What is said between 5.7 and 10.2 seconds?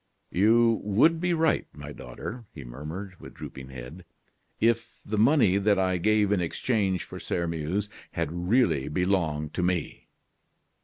I gave in exchange for Sairmeuse had really belonged to me."